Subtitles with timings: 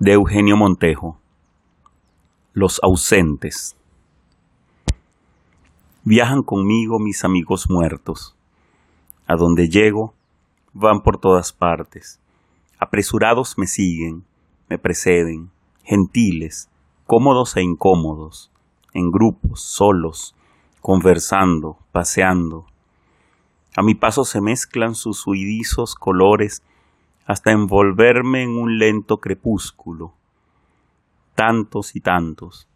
[0.00, 1.18] de Eugenio Montejo.
[2.54, 3.76] Los ausentes.
[6.04, 8.34] Viajan conmigo mis amigos muertos.
[9.26, 10.14] A donde llego,
[10.72, 12.18] van por todas partes.
[12.78, 14.24] Apresurados me siguen,
[14.70, 15.50] me preceden,
[15.84, 16.70] gentiles,
[17.06, 18.50] cómodos e incómodos,
[18.94, 20.34] en grupos, solos,
[20.80, 22.64] conversando, paseando.
[23.76, 26.62] A mi paso se mezclan sus huidizos colores
[27.30, 30.12] hasta envolverme en un lento crepúsculo.
[31.36, 32.66] Tantos y tantos,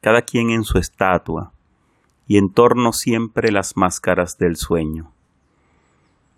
[0.00, 1.50] cada quien en su estatua,
[2.28, 5.10] y en torno siempre las máscaras del sueño.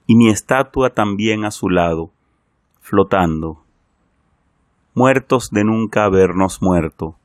[0.07, 2.10] Y mi estatua también a su lado,
[2.80, 3.62] flotando,
[4.95, 7.16] muertos de nunca habernos muerto,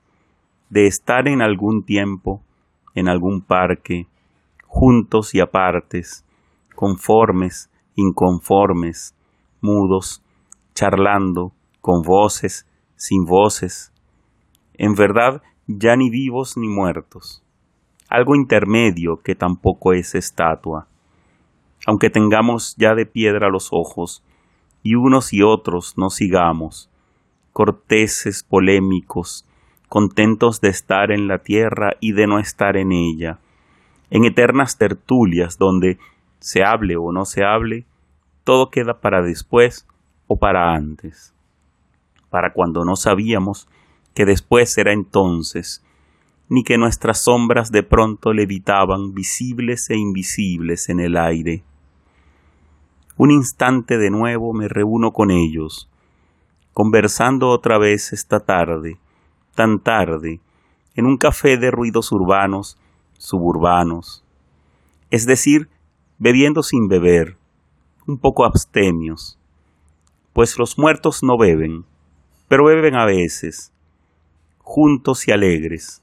[0.70, 2.41] de estar en algún tiempo,
[2.96, 4.07] en algún parque,
[4.66, 6.26] juntos y apartes,
[6.76, 9.16] conformes, inconformes,
[9.62, 10.24] mudos,
[10.74, 13.92] charlando, con voces, sin voces,
[14.76, 17.44] en verdad ya ni vivos ni muertos,
[18.10, 20.88] algo intermedio que tampoco es estatua,
[21.86, 24.24] aunque tengamos ya de piedra los ojos,
[24.84, 26.90] y unos y otros nos sigamos,
[27.54, 29.46] corteses polémicos,
[29.90, 33.40] contentos de estar en la tierra y de no estar en ella,
[34.10, 35.98] en eternas tertulias donde,
[36.40, 37.86] se hable o no se hable,
[38.48, 39.85] todo queda para después
[40.26, 41.34] o para antes,
[42.29, 43.67] para cuando no sabíamos
[44.13, 45.84] que después era entonces,
[46.48, 51.62] ni que nuestras sombras de pronto levitaban visibles e invisibles en el aire.
[53.18, 55.90] Un instante de nuevo me reúno con ellos,
[56.71, 58.98] conversando otra vez esta tarde,
[59.55, 60.40] tan tarde,
[60.95, 62.77] en un café de ruidos urbanos,
[63.18, 64.23] suburbanos,
[65.12, 65.68] es decir,
[66.18, 67.35] bebiendo sin beber,
[68.08, 69.38] un poco abstemios,
[70.31, 71.84] pues los muertos no beben,
[72.47, 73.74] pero beben a veces,
[74.59, 76.02] juntos y alegres,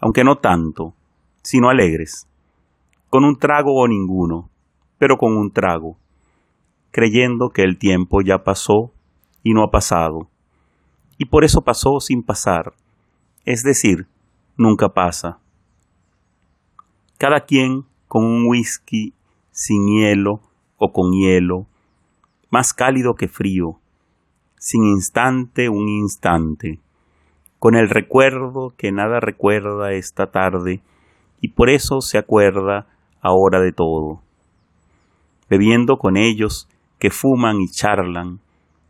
[0.00, 0.94] aunque no tanto,
[1.42, 2.26] sino alegres,
[3.08, 4.50] con un trago o ninguno,
[4.98, 5.96] pero con un trago,
[6.90, 8.90] creyendo que el tiempo ya pasó
[9.44, 10.28] y no ha pasado,
[11.18, 12.72] y por eso pasó sin pasar,
[13.44, 14.08] es decir,
[14.56, 15.38] nunca pasa.
[17.16, 19.14] Cada quien con un whisky
[19.52, 20.40] sin hielo
[20.84, 21.66] o con hielo,
[22.50, 23.78] más cálido que frío,
[24.58, 26.78] sin instante un instante,
[27.58, 30.82] con el recuerdo que nada recuerda esta tarde
[31.40, 32.86] y por eso se acuerda
[33.22, 34.20] ahora de todo.
[35.48, 36.68] Bebiendo con ellos
[36.98, 38.40] que fuman y charlan,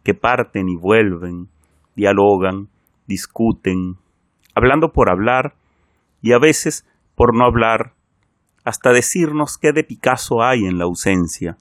[0.02, 1.48] que parten y vuelven,
[1.94, 2.68] dialogan,
[3.06, 3.96] discuten,
[4.54, 5.54] hablando por hablar
[6.22, 7.94] y a veces por no hablar
[8.64, 11.58] hasta decirnos qué de Picasso hay en la ausencia,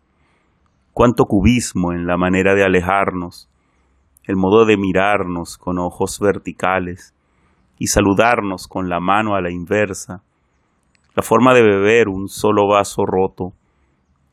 [0.93, 3.49] cuánto cubismo en la manera de alejarnos,
[4.25, 7.13] el modo de mirarnos con ojos verticales
[7.77, 10.23] y saludarnos con la mano a la inversa,
[11.15, 13.53] la forma de beber un solo vaso roto,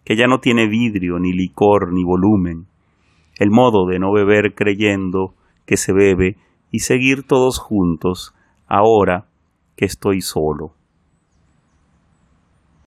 [0.04, 2.66] que ya no tiene vidrio, ni licor, ni volumen,
[3.38, 5.34] el modo de no beber creyendo
[5.66, 6.36] que se bebe
[6.70, 8.34] y seguir todos juntos,
[8.66, 9.26] ahora
[9.76, 10.72] que estoy solo.